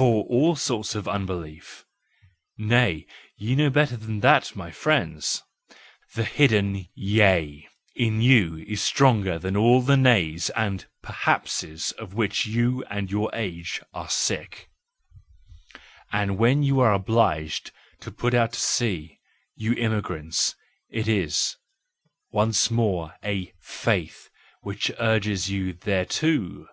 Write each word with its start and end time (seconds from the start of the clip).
For 0.00 0.22
all 0.28 0.56
sorts 0.56 0.94
of 0.94 1.06
unbelief? 1.06 1.84
Nay, 2.56 3.06
you 3.36 3.54
know 3.54 3.68
better 3.68 3.98
than 3.98 4.20
that, 4.20 4.56
my 4.56 4.70
friends! 4.70 5.42
The 6.14 6.24
hidden 6.24 6.88
Yea 6.94 7.68
in 7.94 8.22
you 8.22 8.56
is 8.66 8.80
stronger 8.80 9.38
than 9.38 9.58
all 9.58 9.82
the 9.82 9.98
Nays 9.98 10.48
and 10.56 10.86
Perhapses, 11.02 11.92
of 11.98 12.14
which 12.14 12.46
you 12.46 12.82
and 12.84 13.10
your 13.10 13.28
age 13.34 13.82
are 13.92 14.08
sick; 14.08 14.70
346 16.12 16.12
THE 16.12 16.16
JOYFUL 16.16 16.16
WISDOM, 16.16 16.16
V 16.16 16.18
and 16.22 16.38
when 16.38 16.62
you 16.62 16.80
are 16.80 16.94
obliged 16.94 17.70
to 18.00 18.10
put 18.10 18.32
out 18.32 18.54
to 18.54 18.58
sea, 18.58 19.18
you 19.54 19.74
emigrants, 19.74 20.54
it 20.88 21.08
is—once 21.08 22.70
more 22.70 23.16
a 23.22 23.52
faith 23.60 24.30
which 24.62 24.90
urges 24.98 25.50
you 25.50 25.74
thereto!. 25.74 26.68